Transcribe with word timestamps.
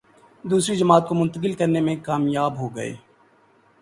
دوسری 0.43 0.75
جماعت 0.75 1.07
کو 1.07 1.15
منتقل 1.15 1.53
کرنے 1.53 1.81
میں 1.81 1.95
کامیاب 2.03 2.59
ہو 2.59 2.75
گئے۔ 2.75 2.93